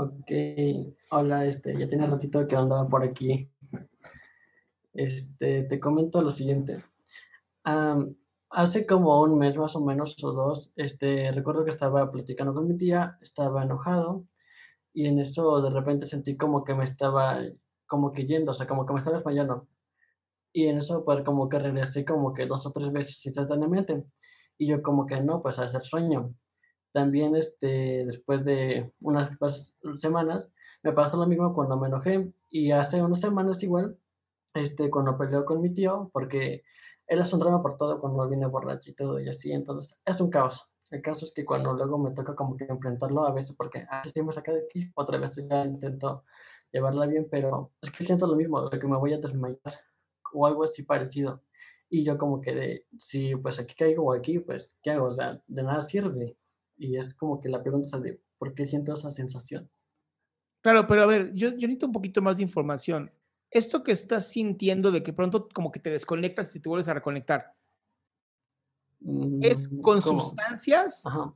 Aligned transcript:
Ok, 0.00 0.30
hola, 1.10 1.44
este, 1.44 1.76
ya 1.76 1.88
tiene 1.88 2.06
ratito 2.06 2.46
que 2.46 2.54
andaba 2.54 2.88
por 2.88 3.02
aquí. 3.02 3.50
Este, 4.94 5.64
te 5.64 5.80
comento 5.80 6.22
lo 6.22 6.30
siguiente. 6.30 6.84
Am, 7.64 8.14
hace 8.50 8.86
como 8.86 9.20
un 9.22 9.36
mes 9.38 9.56
más 9.56 9.74
o 9.74 9.84
menos 9.84 10.22
o 10.22 10.32
dos, 10.32 10.72
este, 10.76 11.32
recuerdo 11.32 11.64
que 11.64 11.70
estaba 11.70 12.08
platicando 12.12 12.54
con 12.54 12.68
mi 12.68 12.76
tía, 12.76 13.18
estaba 13.20 13.64
enojado 13.64 14.24
y 14.94 15.06
en 15.08 15.18
eso 15.18 15.60
de 15.62 15.70
repente 15.70 16.06
sentí 16.06 16.36
como 16.36 16.62
que 16.62 16.74
me 16.74 16.84
estaba 16.84 17.40
como 17.88 18.12
que 18.12 18.24
yendo, 18.24 18.52
o 18.52 18.54
sea, 18.54 18.68
como 18.68 18.86
que 18.86 18.92
me 18.92 19.00
estaba 19.00 19.16
desmayando. 19.16 19.66
Y 20.52 20.68
en 20.68 20.78
eso 20.78 21.04
pues 21.04 21.24
como 21.24 21.48
que 21.48 21.58
regresé 21.58 22.04
como 22.04 22.34
que 22.34 22.46
dos 22.46 22.64
o 22.66 22.72
tres 22.72 22.92
veces 22.92 23.26
instantáneamente. 23.26 24.04
Y 24.58 24.68
yo 24.68 24.80
como 24.80 25.06
que 25.06 25.20
no, 25.22 25.42
pues 25.42 25.58
a 25.58 25.64
hacer 25.64 25.82
sueño. 25.82 26.34
También 26.98 27.36
este, 27.36 28.04
después 28.04 28.44
de 28.44 28.92
unas 29.02 29.30
semanas 29.98 30.50
me 30.82 30.92
pasó 30.92 31.16
lo 31.16 31.28
mismo 31.28 31.54
cuando 31.54 31.76
me 31.78 31.86
enojé 31.86 32.32
y 32.50 32.72
hace 32.72 33.00
unas 33.00 33.20
semanas 33.20 33.62
igual, 33.62 33.96
este, 34.52 34.90
cuando 34.90 35.16
peleó 35.16 35.44
con 35.44 35.60
mi 35.60 35.72
tío, 35.72 36.10
porque 36.12 36.64
él 37.06 37.20
es 37.20 37.32
un 37.32 37.38
drama 37.38 37.62
por 37.62 37.76
todo 37.76 38.00
cuando 38.00 38.28
viene 38.28 38.46
borracho 38.46 38.90
y 38.90 38.94
todo 38.94 39.20
y 39.20 39.28
así, 39.28 39.52
entonces 39.52 39.96
es 40.04 40.20
un 40.20 40.28
caos. 40.28 40.68
El 40.90 41.00
caso 41.00 41.24
es 41.24 41.32
que 41.32 41.44
cuando 41.44 41.72
luego 41.72 41.98
me 41.98 42.10
toca 42.10 42.34
como 42.34 42.56
que 42.56 42.64
enfrentarlo 42.64 43.24
a 43.24 43.32
veces, 43.32 43.54
porque 43.56 43.86
a 43.88 43.98
veces 43.98 44.14
sí 44.14 44.20
me 44.20 44.32
saca 44.32 44.50
de 44.50 44.64
aquí, 44.64 44.80
otra 44.96 45.18
vez 45.18 45.36
ya 45.48 45.64
intento 45.64 46.24
llevarla 46.72 47.06
bien, 47.06 47.28
pero 47.30 47.70
es 47.80 47.92
que 47.92 48.02
siento 48.02 48.26
lo 48.26 48.34
mismo, 48.34 48.68
de 48.68 48.76
que 48.76 48.88
me 48.88 48.96
voy 48.96 49.12
a 49.12 49.18
desmayar 49.18 49.60
o 50.32 50.46
algo 50.48 50.64
así 50.64 50.82
parecido. 50.82 51.44
Y 51.88 52.02
yo 52.02 52.18
como 52.18 52.40
que 52.40 52.52
de, 52.56 52.86
si 52.98 53.36
pues 53.36 53.60
aquí 53.60 53.76
caigo 53.76 54.06
o 54.06 54.12
aquí, 54.12 54.40
pues, 54.40 54.76
¿qué 54.82 54.90
hago? 54.90 55.06
O 55.06 55.12
sea, 55.12 55.40
de 55.46 55.62
nada 55.62 55.80
sirve. 55.80 56.36
Y 56.78 56.96
es 56.96 57.12
como 57.14 57.40
que 57.40 57.48
la 57.48 57.62
pregunta 57.62 57.96
es 57.96 58.02
de, 58.02 58.20
¿por 58.38 58.54
qué 58.54 58.64
siento 58.64 58.94
esa 58.94 59.10
sensación? 59.10 59.68
Claro, 60.62 60.86
pero 60.86 61.02
a 61.02 61.06
ver, 61.06 61.32
yo, 61.34 61.48
yo 61.50 61.54
necesito 61.68 61.86
un 61.86 61.92
poquito 61.92 62.22
más 62.22 62.36
de 62.36 62.42
información. 62.44 63.10
Esto 63.50 63.82
que 63.82 63.92
estás 63.92 64.28
sintiendo 64.28 64.90
de 64.92 65.02
que 65.02 65.12
pronto 65.12 65.48
como 65.52 65.72
que 65.72 65.80
te 65.80 65.90
desconectas 65.90 66.54
y 66.54 66.60
te 66.60 66.68
vuelves 66.68 66.88
a 66.88 66.94
reconectar, 66.94 67.54
¿es 69.40 69.70
Mm, 69.72 69.80
con 69.80 70.00
¿cómo? 70.00 70.20
sustancias? 70.20 71.06
Ajá. 71.06 71.32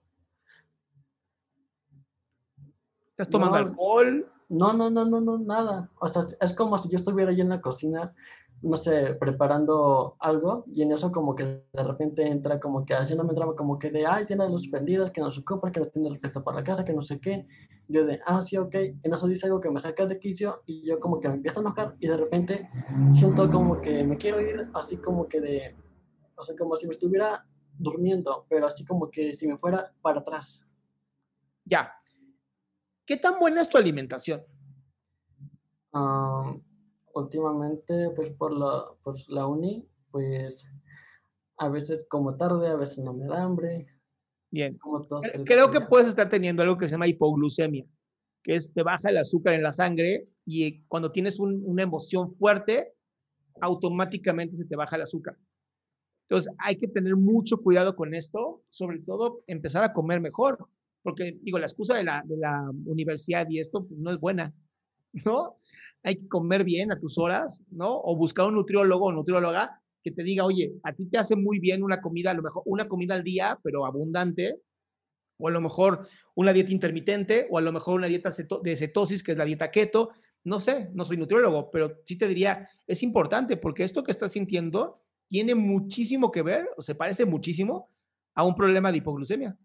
¿Estás 3.08 3.28
tomando 3.28 3.58
No. 3.58 3.66
alcohol? 3.68 4.32
No, 4.48 4.72
no, 4.74 4.90
no, 4.90 5.04
no, 5.06 5.20
no, 5.20 5.38
nada. 5.38 5.90
O 5.98 6.08
sea, 6.08 6.22
es- 6.22 6.36
es 6.40 6.52
como 6.54 6.76
si 6.78 6.88
yo 6.90 6.96
estuviera 6.96 7.30
ahí 7.30 7.40
en 7.40 7.48
la 7.48 7.60
cocina, 7.60 8.14
no 8.62 8.76
sé, 8.76 9.14
preparando 9.14 10.16
algo 10.20 10.64
y 10.72 10.82
en 10.82 10.92
eso 10.92 11.10
como 11.10 11.34
que 11.34 11.44
de 11.72 11.82
repente 11.82 12.26
entra 12.26 12.60
como 12.60 12.84
que 12.84 12.94
haciéndome 12.94 13.34
drama 13.34 13.56
como 13.56 13.78
que 13.78 13.90
de, 13.90 14.06
ay, 14.06 14.24
tiene 14.24 14.44
la 14.44 14.50
luz 14.50 14.68
prendida, 14.68 15.12
que 15.12 15.20
no 15.20 15.30
se 15.30 15.40
ocupa, 15.40 15.72
que 15.72 15.80
no 15.80 15.86
tiene 15.86 16.10
respeto 16.10 16.44
para 16.44 16.58
la 16.58 16.64
casa, 16.64 16.84
que 16.84 16.92
no 16.92 17.02
sé 17.02 17.18
qué. 17.20 17.46
Yo 17.88 18.06
de, 18.06 18.20
ah, 18.24 18.40
sí, 18.40 18.56
ok. 18.56 18.74
En 18.74 19.12
eso 19.12 19.26
dice 19.26 19.46
algo 19.46 19.60
que 19.60 19.68
me 19.68 19.80
saca 19.80 20.06
de 20.06 20.18
quicio 20.18 20.62
y 20.64 20.86
yo 20.86 21.00
como 21.00 21.18
que 21.18 21.28
me 21.28 21.34
empiezo 21.34 21.58
a 21.58 21.62
enojar 21.62 21.96
y 21.98 22.06
de 22.06 22.16
repente 22.16 22.70
siento 23.10 23.50
como 23.50 23.80
que 23.80 24.04
me 24.04 24.16
quiero 24.16 24.40
ir, 24.40 24.70
así 24.74 24.96
como 24.96 25.26
que 25.26 25.40
de, 25.40 25.76
o 26.36 26.42
sea, 26.42 26.54
como 26.56 26.76
si 26.76 26.86
me 26.86 26.92
estuviera 26.92 27.44
durmiendo, 27.76 28.46
pero 28.48 28.66
así 28.66 28.84
como 28.84 29.10
que 29.10 29.34
si 29.34 29.48
me 29.48 29.58
fuera 29.58 29.92
para 30.00 30.20
atrás. 30.20 30.64
Ya. 31.64 31.92
¿Qué 33.04 33.16
tan 33.16 33.40
buena 33.40 33.60
es 33.60 33.68
tu 33.68 33.76
alimentación? 33.76 34.42
Ah, 35.92 36.54
últimamente, 37.14 38.10
pues 38.16 38.30
por 38.32 38.52
la, 38.52 38.84
por 39.02 39.16
la 39.28 39.46
uni, 39.46 39.86
pues 40.10 40.70
a 41.58 41.68
veces 41.68 42.06
como 42.08 42.36
tarde, 42.36 42.68
a 42.68 42.76
veces 42.76 43.04
no 43.04 43.12
me 43.12 43.26
da 43.26 43.42
hambre, 43.42 43.86
Bien. 44.50 44.76
como 44.78 45.06
Creo 45.44 45.70
que 45.70 45.80
puedes 45.80 46.08
estar 46.08 46.28
teniendo 46.28 46.62
algo 46.62 46.76
que 46.76 46.86
se 46.86 46.92
llama 46.92 47.08
hipoglucemia, 47.08 47.86
que 48.42 48.54
es 48.54 48.72
te 48.74 48.82
baja 48.82 49.08
el 49.08 49.16
azúcar 49.16 49.54
en 49.54 49.62
la 49.62 49.72
sangre 49.72 50.24
y 50.44 50.82
cuando 50.84 51.10
tienes 51.10 51.38
un- 51.40 51.62
una 51.64 51.82
emoción 51.82 52.34
fuerte, 52.36 52.92
automáticamente 53.60 54.56
se 54.56 54.66
te 54.66 54.76
baja 54.76 54.96
el 54.96 55.02
azúcar. 55.02 55.36
Entonces 56.26 56.52
hay 56.58 56.76
que 56.76 56.88
tener 56.88 57.16
mucho 57.16 57.58
cuidado 57.58 57.96
con 57.96 58.14
esto, 58.14 58.62
sobre 58.68 59.00
todo 59.00 59.42
empezar 59.46 59.84
a 59.84 59.92
comer 59.92 60.20
mejor, 60.20 60.58
porque 61.02 61.38
digo, 61.42 61.58
la 61.58 61.66
excusa 61.66 61.96
de 61.96 62.04
la, 62.04 62.22
de 62.24 62.36
la 62.36 62.70
universidad 62.86 63.46
y 63.48 63.58
esto 63.58 63.86
pues, 63.86 63.98
no 63.98 64.10
es 64.10 64.18
buena, 64.18 64.52
¿no? 65.26 65.56
Hay 66.02 66.16
que 66.16 66.28
comer 66.28 66.64
bien 66.64 66.92
a 66.92 66.98
tus 66.98 67.18
horas, 67.18 67.62
¿no? 67.70 68.00
O 68.02 68.16
buscar 68.16 68.46
un 68.46 68.54
nutriólogo 68.54 69.06
o 69.06 69.12
nutrióloga 69.12 69.80
que 70.02 70.10
te 70.10 70.22
diga, 70.22 70.44
oye, 70.44 70.72
a 70.82 70.92
ti 70.92 71.08
te 71.08 71.18
hace 71.18 71.36
muy 71.36 71.60
bien 71.60 71.82
una 71.82 72.00
comida, 72.00 72.32
a 72.32 72.34
lo 72.34 72.42
mejor 72.42 72.62
una 72.66 72.88
comida 72.88 73.14
al 73.14 73.22
día, 73.22 73.58
pero 73.62 73.86
abundante, 73.86 74.60
o 75.38 75.48
a 75.48 75.50
lo 75.50 75.60
mejor 75.60 76.06
una 76.34 76.52
dieta 76.52 76.72
intermitente, 76.72 77.46
o 77.50 77.58
a 77.58 77.60
lo 77.60 77.72
mejor 77.72 77.96
una 77.96 78.06
dieta 78.06 78.30
de 78.62 78.76
cetosis, 78.76 79.22
que 79.22 79.32
es 79.32 79.38
la 79.38 79.44
dieta 79.44 79.70
keto. 79.70 80.10
No 80.44 80.60
sé, 80.60 80.90
no 80.92 81.04
soy 81.04 81.16
nutriólogo, 81.16 81.70
pero 81.70 82.00
sí 82.06 82.16
te 82.16 82.26
diría, 82.28 82.68
es 82.86 83.02
importante 83.02 83.56
porque 83.56 83.84
esto 83.84 84.02
que 84.02 84.10
estás 84.10 84.32
sintiendo 84.32 85.02
tiene 85.28 85.54
muchísimo 85.54 86.30
que 86.30 86.42
ver, 86.42 86.68
o 86.76 86.82
se 86.82 86.94
parece 86.94 87.24
muchísimo 87.24 87.88
a 88.34 88.44
un 88.44 88.54
problema 88.54 88.90
de 88.90 88.98
hipoglucemia. 88.98 89.56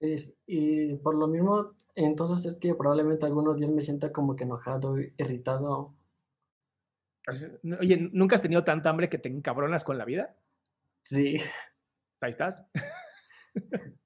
Es- 0.00 0.34
y 0.46 0.94
por 0.96 1.14
lo 1.14 1.28
mismo, 1.28 1.72
entonces 1.94 2.46
es 2.46 2.58
que 2.58 2.74
probablemente 2.74 3.26
algunos 3.26 3.58
días 3.58 3.70
me 3.70 3.82
sienta 3.82 4.12
como 4.12 4.34
que 4.34 4.44
enojado, 4.44 4.96
irritado. 4.98 5.94
Oye, 7.78 8.08
¿nunca 8.12 8.36
has 8.36 8.42
tenido 8.42 8.64
tanta 8.64 8.90
hambre 8.90 9.08
que 9.08 9.18
te 9.18 9.28
encabronas 9.28 9.84
con 9.84 9.98
la 9.98 10.04
vida? 10.04 10.36
Sí. 11.02 11.36
Ahí 12.20 12.30
estás. 12.30 12.64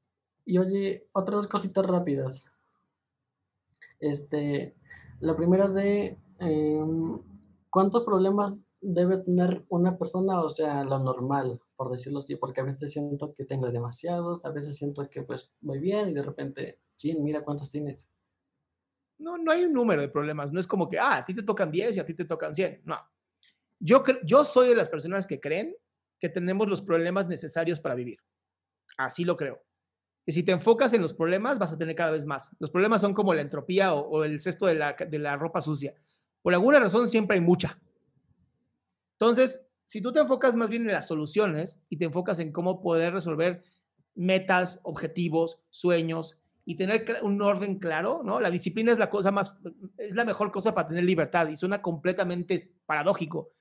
Y 0.47 0.59
oye, 0.59 1.09
otras 1.13 1.47
cositas 1.47 1.87
rápidas. 1.87 2.47
Este, 3.99 4.75
la 5.21 5.37
primera 5.37 5.69
de 5.69 6.19
em, 6.39 7.19
¿cuántos 7.71 8.03
problemas 8.05 8.61
debe 8.81 9.19
tener 9.19 9.65
una 9.71 9.97
persona? 9.97 10.41
O 10.43 10.49
sea, 10.51 10.85
lo 10.85 10.99
normal, 10.99 11.61
por 11.77 11.91
decirlo 11.91 12.21
así, 12.21 12.37
porque 12.37 12.61
a 12.61 12.65
veces 12.65 12.93
siento 12.93 13.35
que 13.35 13.45
tengo 13.45 13.71
demasiados, 13.71 14.45
a 14.45 14.51
veces 14.51 14.77
siento 14.77 15.09
que 15.09 15.23
pues 15.23 15.53
voy 15.61 15.79
bien 15.79 16.11
y 16.11 16.15
de 16.15 16.23
repente, 16.23 16.81
chin, 16.97 17.23
mira 17.23 17.43
cuántos 17.43 17.71
tienes. 17.71 18.11
No, 19.19 19.39
no 19.39 19.53
hay 19.53 19.65
un 19.65 19.73
número 19.73 20.01
de 20.03 20.09
problemas, 20.09 20.53
no 20.53 20.61
es 20.61 20.67
como 20.67 20.89
que, 20.89 20.99
ah, 20.99 21.17
a 21.17 21.25
ti 21.25 21.35
te 21.35 21.43
tocan 21.43 21.71
10 21.71 21.97
y 21.97 22.01
a 22.01 22.07
ti 22.07 22.15
te 22.15 22.25
tocan 22.25 22.55
100, 22.55 22.83
no. 22.85 22.99
Yo, 23.79 24.03
yo 24.25 24.45
soy 24.45 24.69
de 24.69 24.77
las 24.77 24.89
personas 24.89 25.27
que 25.27 25.41
creen 25.41 25.77
que 26.19 26.29
tenemos 26.29 26.69
los 26.69 26.83
problemas 26.83 27.29
necesarios 27.29 27.81
para 27.81 27.95
vivir. 27.95 28.19
Así 28.97 29.25
lo 29.25 29.37
creo. 29.37 29.63
Y 30.27 30.33
si 30.33 30.43
te 30.43 30.53
enfocas 30.53 30.93
en 30.95 31.03
los 31.03 31.13
problemas, 31.13 31.59
vas 31.59 31.73
a 31.73 31.79
tener 31.79 31.95
cada 31.95 32.13
vez 32.13 32.25
más. 32.25 32.57
Los 32.59 32.71
problemas 32.71 33.01
son 33.01 33.13
como 33.13 33.35
la 33.35 33.43
entropía 33.43 33.93
o, 33.93 34.09
o 34.09 34.25
el 34.25 34.41
cesto 34.41 34.67
de 34.67 34.75
la, 34.75 34.95
de 34.95 35.19
la 35.19 35.37
ropa 35.37 35.61
sucia. 35.61 35.95
Por 36.41 36.55
alguna 36.55 36.79
razón 36.79 37.09
siempre 37.09 37.37
hay 37.37 37.43
mucha. 37.43 37.79
Entonces, 39.19 39.65
si 39.85 40.01
tú 40.01 40.13
te 40.13 40.21
enfocas 40.21 40.57
más 40.57 40.71
bien 40.71 40.83
en 40.83 40.93
las 40.93 41.07
soluciones 41.07 41.83
y 41.89 41.97
te 41.97 42.07
enfocas 42.07 42.39
en 42.41 42.53
cómo 42.53 42.81
poder 42.81 43.13
resolver 43.13 43.63
metas, 44.15 44.81
objetivos, 44.83 45.63
sueños 45.71 46.41
y 46.65 46.77
tener 46.77 47.19
un 47.23 47.41
orden 47.43 47.79
claro, 47.79 48.23
¿no? 48.25 48.41
La 48.41 48.51
disciplina 48.51 48.93
es 48.93 48.99
la 48.99 49.11
cosa 49.11 49.31
más, 49.31 49.57
es 49.99 50.15
la 50.15 50.25
mejor 50.25 50.51
cosa 50.51 50.75
para 50.75 50.89
tener 50.89 51.05
libertad 51.05 51.49
y 51.49 51.57
suena 51.57 51.83
completamente 51.83 52.73
paradójico, 52.87 53.53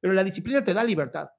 pero 0.00 0.12
la 0.12 0.24
disciplina 0.24 0.62
te 0.62 0.74
da 0.74 0.84
libertad 0.84 1.30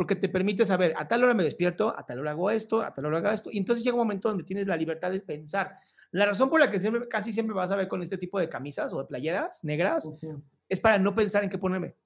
porque 0.00 0.16
te 0.16 0.30
permite 0.30 0.64
saber, 0.64 0.94
a 0.96 1.06
tal 1.06 1.22
hora 1.24 1.34
me 1.34 1.44
despierto, 1.44 1.94
a 1.94 2.06
tal 2.06 2.20
hora 2.20 2.30
hago 2.30 2.50
esto, 2.50 2.80
a 2.80 2.94
tal 2.94 3.04
hora 3.04 3.18
hago 3.18 3.30
esto, 3.32 3.50
y 3.52 3.58
entonces 3.58 3.84
llega 3.84 3.96
un 3.96 4.00
momento 4.00 4.30
donde 4.30 4.44
tienes 4.44 4.66
la 4.66 4.74
libertad 4.74 5.10
de 5.10 5.20
pensar. 5.20 5.76
La 6.10 6.24
razón 6.24 6.48
por 6.48 6.58
la 6.58 6.70
que 6.70 6.78
siempre, 6.78 7.06
casi 7.06 7.32
siempre 7.32 7.54
vas 7.54 7.70
a 7.70 7.76
ver 7.76 7.86
con 7.86 8.02
este 8.02 8.16
tipo 8.16 8.40
de 8.40 8.48
camisas 8.48 8.94
o 8.94 8.98
de 9.00 9.04
playeras 9.04 9.62
negras 9.62 10.08
es 10.70 10.80
para 10.80 10.98
no 10.98 11.14
pensar 11.14 11.44
en 11.44 11.50
qué 11.50 11.58
ponerme. 11.58 11.96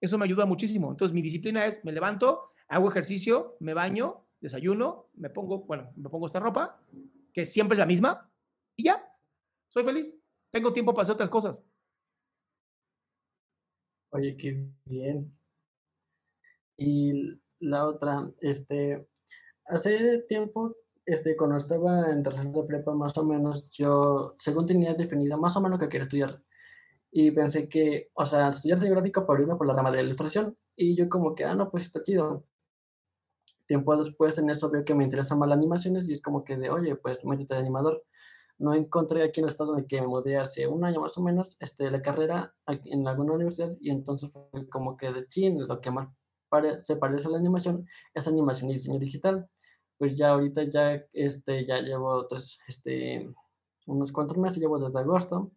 Eso 0.00 0.18
me 0.18 0.24
ayuda 0.24 0.46
muchísimo. 0.46 0.90
Entonces, 0.90 1.14
mi 1.14 1.22
disciplina 1.22 1.66
es, 1.66 1.84
me 1.84 1.92
levanto, 1.92 2.50
hago 2.68 2.88
ejercicio, 2.88 3.56
me 3.60 3.74
baño, 3.74 4.26
desayuno, 4.40 5.08
me 5.14 5.30
pongo, 5.30 5.60
bueno, 5.64 5.92
me 5.96 6.08
pongo 6.08 6.26
esta 6.26 6.40
ropa, 6.40 6.80
que 7.32 7.46
siempre 7.46 7.74
es 7.74 7.78
la 7.78 7.86
misma, 7.86 8.30
y 8.76 8.84
ya, 8.84 9.08
soy 9.68 9.84
feliz. 9.84 10.18
Tengo 10.50 10.72
tiempo 10.72 10.92
para 10.92 11.02
hacer 11.02 11.14
otras 11.14 11.30
cosas. 11.30 11.64
Oye, 14.10 14.36
qué 14.36 14.66
bien. 14.84 15.32
Y 16.76 17.40
la 17.60 17.86
otra, 17.86 18.30
este, 18.40 19.08
hace 19.64 20.18
tiempo, 20.28 20.76
este, 21.06 21.36
cuando 21.36 21.56
estaba 21.56 22.10
en 22.10 22.22
tercera 22.22 22.50
prepa, 22.66 22.92
más 22.94 23.16
o 23.16 23.24
menos, 23.24 23.70
yo, 23.70 24.34
según 24.36 24.66
tenía 24.66 24.94
definido 24.94 25.38
más 25.38 25.56
o 25.56 25.60
menos 25.60 25.78
que 25.78 25.88
quería 25.88 26.02
estudiar, 26.02 26.42
y 27.14 27.30
pensé 27.30 27.68
que, 27.68 28.10
o 28.14 28.24
sea, 28.24 28.48
estudiar 28.48 28.78
diseño 28.78 28.94
gráfico 28.94 29.26
para 29.26 29.42
irme 29.42 29.56
por 29.56 29.66
la 29.66 29.74
rama 29.74 29.90
de 29.90 29.98
la 29.98 30.02
ilustración. 30.04 30.56
Y 30.74 30.96
yo 30.96 31.10
como 31.10 31.34
que, 31.34 31.44
ah, 31.44 31.54
no, 31.54 31.70
pues 31.70 31.84
está 31.84 32.02
chido. 32.02 32.46
Tiempo 33.66 33.96
después 34.02 34.38
en 34.38 34.50
eso 34.50 34.70
veo 34.70 34.84
que 34.84 34.94
me 34.94 35.04
interesan 35.04 35.38
más 35.38 35.48
las 35.48 35.58
animaciones 35.58 36.08
y 36.08 36.14
es 36.14 36.22
como 36.22 36.42
que 36.42 36.56
de, 36.56 36.70
oye, 36.70 36.96
pues 36.96 37.22
métete 37.24 37.54
de 37.54 37.60
animador. 37.60 38.02
No 38.58 38.74
encontré 38.74 39.22
aquí 39.22 39.40
en 39.40 39.44
el 39.44 39.50
estado 39.50 39.74
en 39.74 39.80
el 39.80 39.86
que 39.86 40.00
me 40.00 40.06
mudé 40.06 40.38
hace 40.38 40.66
un 40.66 40.84
año 40.84 41.00
más 41.02 41.16
o 41.18 41.22
menos 41.22 41.56
este, 41.60 41.90
la 41.90 42.00
carrera 42.02 42.54
en 42.66 43.06
alguna 43.06 43.34
universidad 43.34 43.76
y 43.80 43.90
entonces 43.90 44.30
como 44.70 44.96
que 44.96 45.12
de 45.12 45.26
chin, 45.28 45.66
lo 45.66 45.80
que 45.80 45.90
más 45.90 46.08
se 46.80 46.96
parece 46.96 47.28
a 47.28 47.30
la 47.32 47.38
animación 47.38 47.86
es 48.14 48.26
animación 48.28 48.70
y 48.70 48.74
diseño 48.74 48.98
digital. 48.98 49.48
Pues 49.98 50.16
ya 50.16 50.30
ahorita 50.30 50.64
ya, 50.64 51.04
este, 51.12 51.66
ya 51.66 51.78
llevo 51.80 52.26
tres, 52.26 52.58
este, 52.68 53.30
unos 53.86 54.12
cuantos 54.12 54.38
meses, 54.38 54.58
llevo 54.58 54.78
desde 54.78 54.98
agosto 55.00 55.52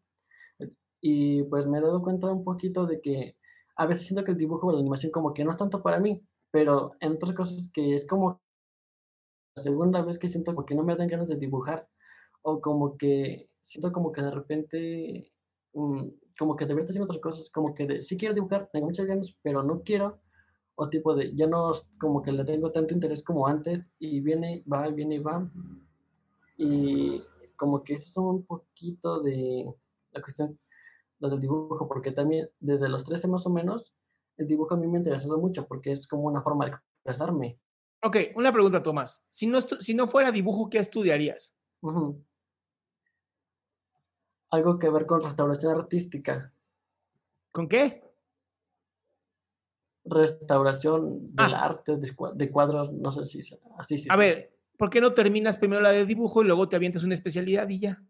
y 1.08 1.44
pues 1.44 1.68
me 1.68 1.78
he 1.78 1.82
dado 1.82 2.02
cuenta 2.02 2.32
un 2.32 2.44
poquito 2.44 2.88
de 2.88 3.00
que 3.00 3.38
a 3.76 3.86
veces 3.86 4.08
siento 4.08 4.24
que 4.24 4.32
el 4.32 4.38
dibujo 4.40 4.66
o 4.66 4.72
la 4.72 4.80
animación 4.80 5.12
como 5.12 5.36
que 5.36 5.44
no 5.44 5.52
es 5.52 5.58
tanto 5.58 5.84
para 5.84 6.00
mí, 6.00 6.20
pero 6.50 6.94
en 7.00 7.14
otras 7.14 7.34
cosas 7.34 7.70
que 7.72 7.94
es 7.94 8.08
como 8.08 8.42
la 9.56 9.62
segunda 9.62 10.02
vez 10.02 10.18
que 10.18 10.28
siento 10.28 10.56
que 10.66 10.74
no 10.74 10.84
me 10.84 10.96
dan 10.96 11.08
ganas 11.08 11.28
de 11.28 11.36
dibujar 11.36 11.88
o 12.42 12.60
como 12.60 12.98
que 12.98 13.52
siento 13.62 13.92
como 13.92 14.12
que 14.12 14.24
de 14.24 14.32
repente 14.32 15.32
um, 15.74 16.12
como 16.40 16.56
que 16.56 16.66
debería 16.66 16.86
estar 16.86 16.94
haciendo 16.94 17.06
otras 17.06 17.22
cosas, 17.22 17.52
como 17.52 17.76
que 17.76 17.86
de, 17.86 18.02
sí 18.02 18.18
quiero 18.18 18.34
dibujar, 18.34 18.68
tengo 18.74 18.88
muchas 18.88 19.06
ganas, 19.06 19.38
pero 19.44 19.62
no 19.62 19.84
quiero, 19.84 20.20
o 20.74 20.90
tipo 20.90 21.14
de, 21.14 21.36
ya 21.36 21.46
no 21.46 21.72
como 22.00 22.24
que 22.24 22.32
le 22.32 22.44
tengo 22.46 22.72
tanto 22.72 22.96
interés 22.96 23.22
como 23.22 23.46
antes, 23.46 23.92
y 24.00 24.22
viene, 24.22 24.64
va, 24.72 24.88
viene 24.88 25.16
y 25.16 25.20
va, 25.20 25.48
y 26.58 27.22
como 27.56 27.84
que 27.84 27.94
eso 27.94 28.10
es 28.10 28.18
un 28.18 28.44
poquito 28.44 29.22
de 29.22 29.72
la 30.12 30.22
cuestión 30.22 30.58
del 31.20 31.40
dibujo, 31.40 31.88
porque 31.88 32.12
también 32.12 32.50
desde 32.60 32.90
los 32.90 33.04
13 33.04 33.28
más 33.28 33.46
o 33.46 33.50
menos, 33.50 33.94
el 34.38 34.48
dibujo 34.48 34.76
a 34.76 34.78
mí 34.78 34.88
me 34.88 34.98
ha 34.98 35.00
interesado 35.00 35.38
mucho 35.38 35.68
porque 35.68 35.92
es 35.92 36.08
como 36.08 36.24
una 36.24 36.42
forma 36.42 36.66
de 36.66 36.72
expresarme. 36.72 37.60
Ok, 38.04 38.18
una 38.36 38.52
pregunta, 38.52 38.84
Tomás. 38.84 39.26
Si 39.30 39.48
no, 39.48 39.60
si 39.62 39.94
no 39.94 40.08
fuera 40.08 40.32
dibujo, 40.32 40.70
¿qué 40.70 40.80
estudiarías? 40.80 41.56
Algo 44.52 44.80
que 44.80 44.90
ver 44.90 45.06
con 45.06 45.24
restauración 45.24 45.76
artística. 45.76 46.54
¿Con 47.52 47.68
qué? 47.68 48.04
Restauración 50.04 51.34
del 51.34 51.54
ah. 51.54 51.66
arte, 51.66 51.98
de, 51.98 52.52
cuadros, 52.52 52.92
no 52.94 53.12
sé 53.12 53.26
si 53.26 53.40
así. 53.78 54.08
a 54.10 54.16
ver, 54.16 54.56
¿por 54.78 54.90
qué 54.90 55.02
no 55.02 55.14
terminas 55.14 55.58
primero 55.58 55.82
la 55.82 55.92
de 55.92 56.06
dibujo 56.06 56.44
y 56.44 56.46
luego 56.46 56.70
te 56.70 56.76
avientas 56.76 57.04
una 57.04 57.16
especialidad 57.16 57.68
y 57.70 57.80
ya? 57.80 58.04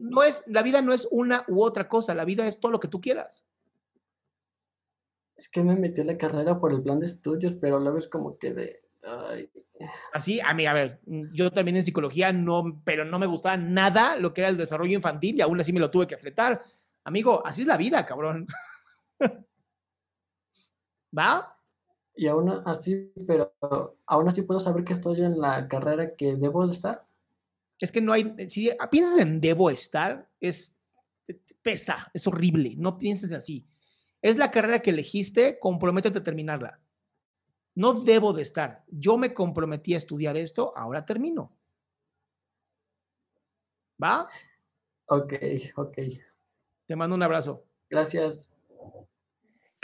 No, 0.00 0.22
es, 0.22 0.44
la 0.46 0.62
vida 0.62 0.82
no 0.82 0.92
es 0.92 1.06
una 1.10 1.44
u 1.48 1.62
otra 1.62 1.88
cosa, 1.88 2.14
la 2.14 2.24
vida 2.24 2.46
es 2.46 2.60
todo 2.60 2.72
lo 2.72 2.80
que 2.80 2.88
tú 2.88 3.00
quieras. 3.00 3.46
Es 5.36 5.48
que 5.48 5.62
me 5.62 5.76
metí 5.76 6.00
a 6.00 6.04
la 6.04 6.16
carrera 6.16 6.58
por 6.58 6.72
el 6.72 6.82
plan 6.82 6.98
de 6.98 7.06
estudios, 7.06 7.54
pero 7.60 7.78
luego 7.78 7.98
es 7.98 8.08
como 8.08 8.38
que 8.38 8.52
de... 8.52 8.82
Así, 10.12 10.40
a 10.40 10.52
mí, 10.52 10.66
a 10.66 10.72
ver, 10.72 11.00
yo 11.04 11.52
también 11.52 11.76
en 11.76 11.82
psicología 11.82 12.32
no, 12.32 12.80
pero 12.84 13.04
no 13.04 13.18
me 13.20 13.26
gustaba 13.26 13.56
nada 13.56 14.16
lo 14.16 14.34
que 14.34 14.40
era 14.40 14.50
el 14.50 14.56
desarrollo 14.56 14.94
infantil 14.94 15.36
y 15.36 15.42
aún 15.42 15.60
así 15.60 15.72
me 15.72 15.78
lo 15.80 15.90
tuve 15.90 16.08
que 16.08 16.16
afletar. 16.16 16.62
Amigo, 17.04 17.40
así 17.46 17.62
es 17.62 17.68
la 17.68 17.76
vida, 17.76 18.04
cabrón. 18.04 18.48
¿Va? 21.16 21.56
Y 22.16 22.26
aún 22.26 22.50
así, 22.64 23.12
pero 23.26 23.54
aún 24.06 24.28
así 24.28 24.42
puedo 24.42 24.58
saber 24.58 24.84
que 24.84 24.94
estoy 24.94 25.22
en 25.22 25.38
la 25.38 25.68
carrera 25.68 26.16
que 26.16 26.34
debo 26.34 26.66
de 26.66 26.72
estar. 26.72 27.05
Es 27.78 27.92
que 27.92 28.00
no 28.00 28.12
hay, 28.12 28.34
si 28.48 28.70
piensas 28.90 29.18
en 29.18 29.40
debo 29.40 29.70
estar, 29.70 30.28
es 30.40 30.78
pesa, 31.62 32.10
es 32.14 32.26
horrible, 32.26 32.74
no 32.76 32.98
pienses 32.98 33.32
así. 33.32 33.66
Es 34.22 34.36
la 34.36 34.50
carrera 34.50 34.80
que 34.80 34.90
elegiste, 34.90 35.58
comprométete 35.58 36.18
a 36.18 36.24
terminarla. 36.24 36.80
No 37.74 37.92
debo 37.92 38.32
de 38.32 38.42
estar. 38.42 38.84
Yo 38.88 39.18
me 39.18 39.34
comprometí 39.34 39.94
a 39.94 39.98
estudiar 39.98 40.36
esto, 40.36 40.72
ahora 40.76 41.04
termino. 41.04 41.52
¿Va? 44.02 44.28
Ok, 45.06 45.34
ok. 45.76 45.98
Te 46.86 46.96
mando 46.96 47.14
un 47.14 47.22
abrazo. 47.22 47.64
Gracias. 47.90 48.55